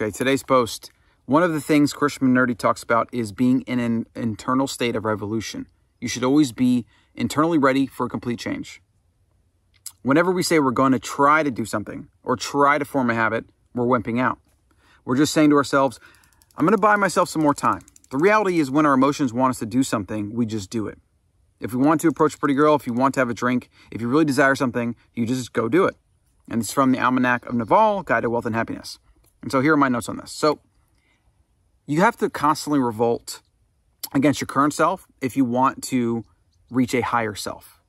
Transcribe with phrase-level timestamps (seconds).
[0.00, 0.92] Okay, today's post.
[1.26, 5.66] One of the things Nerdy talks about is being in an internal state of revolution.
[6.00, 6.86] You should always be
[7.16, 8.80] internally ready for a complete change.
[10.02, 13.14] Whenever we say we're going to try to do something or try to form a
[13.14, 14.38] habit, we're wimping out.
[15.04, 15.98] We're just saying to ourselves,
[16.56, 17.82] I'm going to buy myself some more time.
[18.10, 21.00] The reality is, when our emotions want us to do something, we just do it.
[21.58, 23.68] If we want to approach a pretty girl, if you want to have a drink,
[23.90, 25.96] if you really desire something, you just go do it.
[26.48, 29.00] And it's from the Almanac of Naval, Guide to Wealth and Happiness.
[29.42, 30.32] And so here are my notes on this.
[30.32, 30.60] So
[31.86, 33.40] you have to constantly revolt
[34.12, 36.24] against your current self if you want to
[36.70, 37.80] reach a higher self.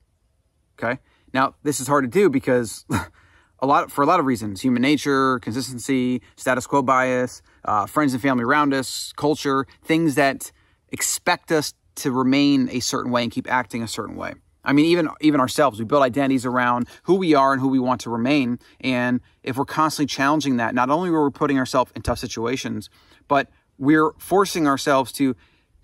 [0.78, 1.00] Okay.
[1.32, 2.84] Now, this is hard to do because
[3.60, 8.12] a lot for a lot of reasons: human nature, consistency, status quo bias, uh, friends
[8.12, 10.50] and family around us, culture, things that
[10.88, 14.34] expect us to remain a certain way and keep acting a certain way.
[14.64, 17.78] I mean, even even ourselves, we build identities around who we are and who we
[17.78, 18.58] want to remain.
[18.80, 22.90] And if we're constantly challenging that, not only are we putting ourselves in tough situations,
[23.28, 25.34] but we're forcing ourselves to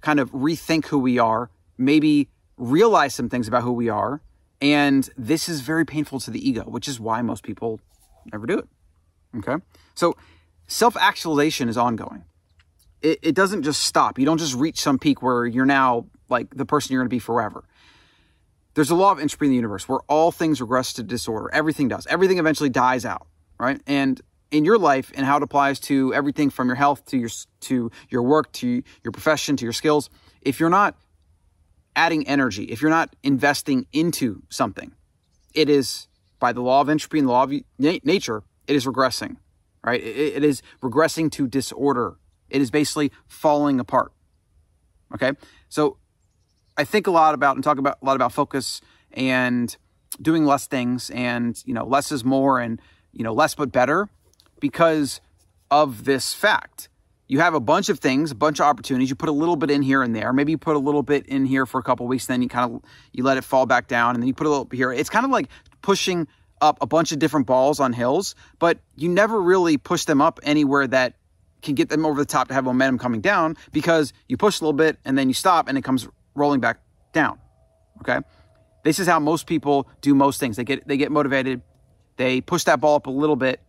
[0.03, 2.29] kind of rethink who we are, maybe
[2.59, 4.21] realize some things about who we are.
[4.61, 7.81] And this is very painful to the ego, which is why most people
[8.33, 8.69] never do it.
[9.39, 9.57] Okay.
[9.95, 10.17] So
[10.67, 12.25] self actualization is ongoing.
[13.03, 14.19] It, it doesn't just stop.
[14.19, 17.15] You don't just reach some peak where you're now like the person you're going to
[17.15, 17.65] be forever
[18.77, 21.51] there's a law of entropy in the universe where all things regress to disorder.
[21.53, 22.07] Everything does.
[22.07, 23.27] Everything eventually dies out,
[23.59, 23.81] right?
[23.87, 27.31] And in your life and how it applies to everything from your health to your
[27.61, 30.11] to your work to your profession to your skills,
[30.43, 30.95] if you're not
[31.97, 34.93] adding energy, if you're not investing into something,
[35.55, 36.07] it is
[36.39, 39.37] by the law of entropy and the law of nature, it is regressing,
[39.83, 40.03] right?
[40.03, 42.19] it is regressing to disorder.
[42.51, 44.13] It is basically falling apart.
[45.15, 45.33] Okay?
[45.71, 45.97] So
[46.77, 48.81] I think a lot about and talk about a lot about focus
[49.13, 49.75] and
[50.21, 52.81] doing less things and you know less is more and
[53.13, 54.09] you know less but better
[54.61, 55.21] because
[55.71, 56.89] of this fact.
[57.29, 59.11] You have a bunch of things, a bunch of opportunities.
[59.11, 60.33] You put a little bit in here and there.
[60.33, 62.73] Maybe you put a little bit in here for a couple weeks, then you kind
[62.73, 62.83] of
[63.13, 64.93] you let it fall back down, and then you put a little here.
[64.93, 65.49] It's kind of like
[65.83, 66.29] pushing
[66.61, 70.39] up a bunch of different balls on hills, but you never really push them up
[70.43, 71.15] anywhere that
[71.63, 74.65] can get them over the top to have momentum coming down because you push a
[74.65, 76.79] little bit and then you stop and it comes rolling back
[77.13, 77.39] down.
[78.01, 78.21] Okay?
[78.85, 80.57] This is how most people do most things.
[80.57, 81.63] They get they get motivated,
[82.17, 83.61] they push that ball up a little bit,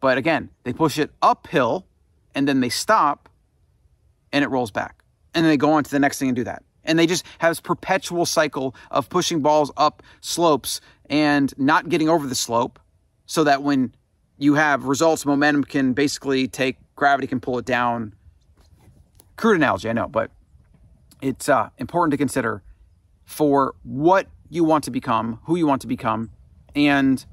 [0.00, 1.86] but again, they push it uphill
[2.34, 3.28] and then they stop
[4.32, 5.04] and it rolls back.
[5.34, 6.62] And then they go on to the next thing and do that.
[6.84, 12.08] And they just have this perpetual cycle of pushing balls up slopes and not getting
[12.08, 12.78] over the slope
[13.26, 13.94] so that when
[14.38, 18.14] you have results, momentum can basically take gravity can pull it down.
[19.36, 20.30] Crude analogy, I know, but
[21.22, 22.62] it's uh, important to consider
[23.24, 26.30] for what you want to become, who you want to become,
[26.74, 27.24] and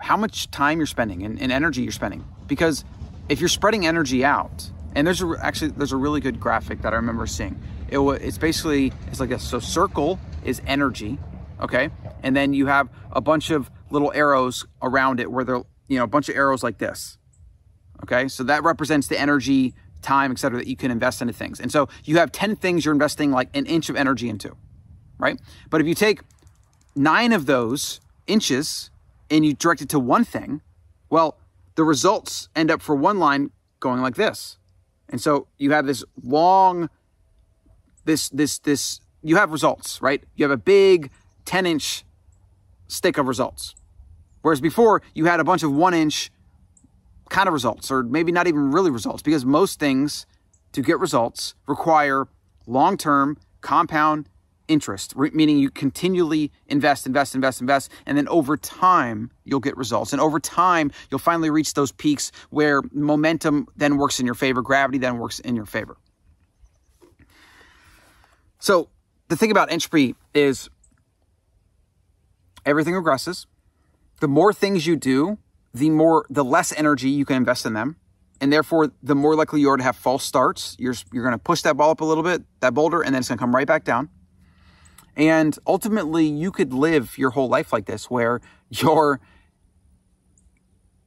[0.00, 2.24] how much time you're spending and, and energy you're spending.
[2.46, 2.84] Because
[3.28, 6.92] if you're spreading energy out, and there's a, actually there's a really good graphic that
[6.94, 7.60] I remember seeing.
[7.90, 11.18] It it's basically it's like a so circle is energy,
[11.60, 11.90] okay,
[12.22, 16.04] and then you have a bunch of little arrows around it where they're you know
[16.04, 17.18] a bunch of arrows like this,
[18.02, 18.28] okay.
[18.28, 19.74] So that represents the energy,
[20.06, 20.58] time, etc.
[20.58, 21.60] that you can invest into things.
[21.60, 24.56] And so you have ten things you're investing like an inch of energy into
[25.18, 25.40] right?
[25.70, 26.20] But if you take
[26.94, 28.90] nine of those inches
[29.30, 30.62] and you direct it to one thing,
[31.10, 31.38] well,
[31.74, 33.50] the results end up for one line
[33.80, 34.58] going like this.
[35.08, 36.90] And so you have this long,
[38.04, 40.22] this, this, this, you have results, right?
[40.34, 41.10] You have a big
[41.44, 42.04] 10 inch
[42.88, 43.74] stick of results.
[44.42, 46.30] Whereas before you had a bunch of one inch
[47.28, 50.26] kind of results, or maybe not even really results, because most things
[50.72, 52.26] to get results require
[52.66, 54.28] long term compound
[54.68, 60.12] interest, meaning you continually invest, invest, invest, invest, and then over time you'll get results.
[60.12, 64.62] And over time you'll finally reach those peaks where momentum then works in your favor,
[64.62, 65.96] gravity then works in your favor.
[68.58, 68.88] So
[69.28, 70.68] the thing about entropy is
[72.64, 73.46] everything regresses.
[74.20, 75.38] The more things you do,
[75.76, 77.96] the more the less energy you can invest in them.
[78.40, 80.76] And therefore, the more likely you are to have false starts.
[80.78, 83.20] You're, you're going to push that ball up a little bit, that boulder, and then
[83.20, 84.10] it's going to come right back down.
[85.16, 88.40] And ultimately, you could live your whole life like this, where
[88.70, 89.20] you're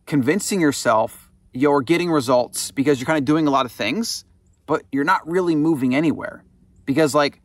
[0.08, 4.24] convincing yourself you're getting results because you're kind of doing a lot of things,
[4.66, 6.44] but you're not really moving anywhere.
[6.86, 7.42] Because, like,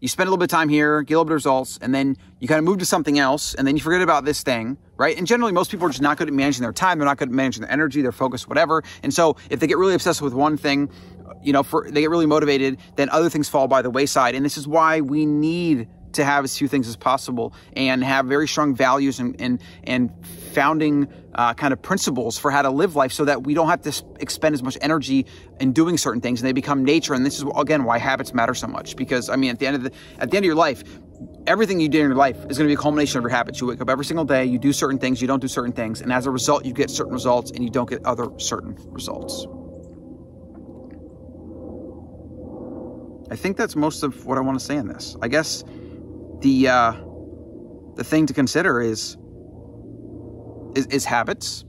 [0.00, 1.94] you spend a little bit of time here, get a little bit of results, and
[1.94, 4.78] then you kind of move to something else, and then you forget about this thing,
[4.96, 5.16] right?
[5.16, 6.98] And generally, most people are just not good at managing their time.
[6.98, 8.82] They're not good at managing their energy, their focus, whatever.
[9.02, 10.90] And so, if they get really obsessed with one thing,
[11.42, 14.34] you know, for they get really motivated, then other things fall by the wayside.
[14.34, 18.26] And this is why we need to have as few things as possible and have
[18.26, 20.10] very strong values and and and
[20.52, 23.82] founding uh, kind of principles for how to live life so that we don't have
[23.82, 25.26] to expend as much energy
[25.60, 27.14] in doing certain things and they become nature.
[27.14, 29.76] And this is again why habits matter so much because i mean at the end
[29.76, 30.82] of the at the end of your life
[31.46, 33.60] everything you do in your life is going to be a culmination of your habits.
[33.60, 36.00] You wake up every single day you do certain things you don't do certain things
[36.00, 39.46] and as a result you get certain results and you don't get other certain results.
[43.30, 45.16] I think that's most of what i want to say in this.
[45.20, 45.64] I guess
[46.40, 46.92] the uh
[47.96, 49.16] the thing to consider is
[50.74, 51.64] is, is habits,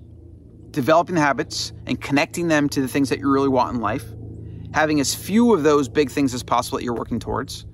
[0.72, 4.06] developing habits and connecting them to the things that you really want in life,
[4.74, 7.66] having as few of those big things as possible that you're working towards,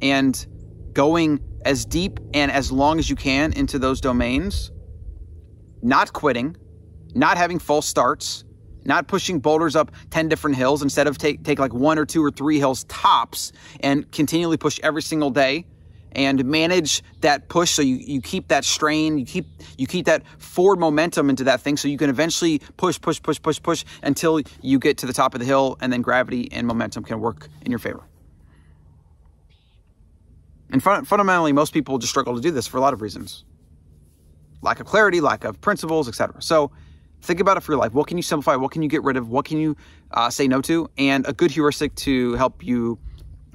[0.00, 0.46] and
[0.92, 4.70] going as deep and as long as you can into those domains,
[5.82, 6.56] not quitting,
[7.14, 8.44] not having false starts,
[8.84, 12.24] not pushing boulders up 10 different hills instead of take, take like one or two
[12.24, 15.66] or three hills tops and continually push every single day
[16.12, 17.70] and manage that push.
[17.70, 19.46] So you, you keep that strain you keep
[19.76, 23.40] you keep that forward momentum into that thing so you can eventually push push push
[23.40, 26.66] push push until you get to the top of the hill and then gravity and
[26.66, 28.02] momentum can work in your favor.
[30.70, 33.44] And fun, fundamentally most people just struggle to do this for a lot of reasons.
[34.62, 36.70] Lack of clarity lack of principles etc so
[37.22, 37.92] think about it for your life.
[37.92, 38.56] What can you simplify?
[38.56, 39.28] What can you get rid of?
[39.28, 39.76] What can you
[40.10, 40.90] uh, say no to?
[40.98, 42.98] And a good heuristic to help you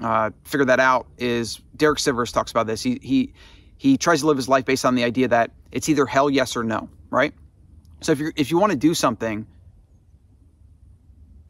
[0.00, 2.82] uh, figure that out is Derek Sivers talks about this.
[2.82, 3.32] He he
[3.76, 6.56] he tries to live his life based on the idea that it's either hell yes
[6.56, 7.32] or no, right?
[8.00, 9.46] So if you if you want to do something,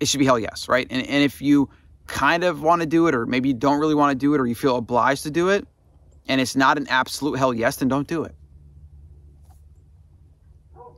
[0.00, 0.86] it should be hell yes, right?
[0.90, 1.70] And and if you
[2.06, 4.40] kind of want to do it, or maybe you don't really want to do it,
[4.40, 5.66] or you feel obliged to do it,
[6.28, 8.34] and it's not an absolute hell yes, then don't do it.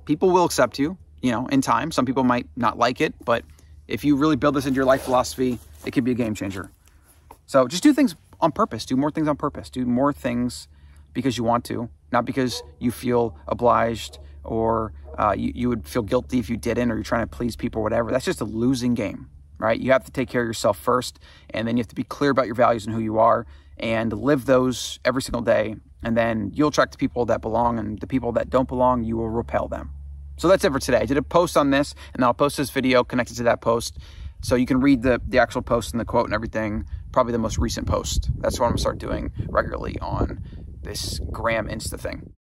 [0.05, 1.91] People will accept you, you know, in time.
[1.93, 3.45] Some people might not like it, but
[3.87, 6.71] if you really build this into your life philosophy, it could be a game changer.
[7.49, 8.85] So just do things on purpose.
[8.85, 9.71] Do more things on purpose.
[9.71, 10.69] Do more things
[11.15, 16.03] because you want to, not because you feel obliged or uh, you, you would feel
[16.03, 18.11] guilty if you didn't or you're trying to please people or whatever.
[18.11, 19.81] That's just a losing game, right?
[19.81, 21.19] You have to take care of yourself first,
[21.51, 23.47] and then you have to be clear about your values and who you are
[23.79, 25.77] and live those every single day.
[26.03, 29.17] And then you'll attract the people that belong, and the people that don't belong, you
[29.17, 29.91] will repel them.
[30.37, 30.99] So that's it for today.
[30.99, 33.99] I did a post on this, and I'll post this video connected to that post.
[34.43, 37.39] So you can read the, the actual post and the quote and everything, probably the
[37.39, 38.31] most recent post.
[38.39, 40.43] That's what I'm gonna start doing regularly on
[40.83, 42.33] this Graham Insta thing.